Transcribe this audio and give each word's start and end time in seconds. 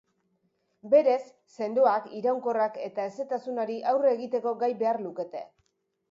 Berez, 0.91 1.25
sendoak, 1.57 2.07
iraunkorrak 2.19 2.79
eta 2.85 3.05
hezetasunari 3.09 3.75
aurre 3.91 4.09
egiteko 4.15 4.55
gai 4.65 4.71
behar 4.81 5.01
lukete. 5.05 5.43